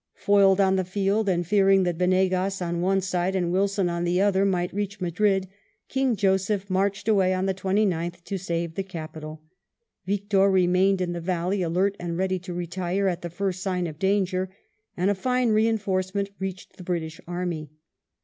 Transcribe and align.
Foiled 0.15 0.59
on 0.59 0.77
the 0.77 0.83
field, 0.83 1.29
and 1.29 1.45
fearing 1.45 1.83
that 1.83 1.99
Yenegas 1.99 2.59
on 2.59 2.81
one 2.81 3.01
side 3.01 3.35
and 3.35 3.51
Wilson 3.51 3.87
on 3.87 4.03
the 4.03 4.19
other 4.19 4.45
might 4.45 4.73
reach 4.73 4.99
Madrid, 4.99 5.47
King 5.89 6.15
Joseph 6.15 6.71
marched 6.71 7.07
away 7.07 7.35
on 7.35 7.45
the 7.45 7.53
29th 7.53 8.23
to 8.23 8.39
save 8.39 8.73
the 8.73 8.81
capital. 8.81 9.43
Victor 10.07 10.49
remained 10.49 11.01
in 11.01 11.13
the 11.13 11.21
valley 11.21 11.61
alert, 11.61 11.95
and 11.99 12.17
ready 12.17 12.39
to 12.39 12.51
retire 12.51 13.07
at 13.07 13.21
the 13.21 13.29
first 13.29 13.61
sign 13.61 13.85
of 13.85 13.99
danger, 13.99 14.49
and 14.97 15.11
a 15.11 15.13
fine 15.13 15.49
reinforcement 15.51 16.31
reached 16.39 16.77
the 16.77 16.83
British 16.83 17.21
army. 17.27 17.69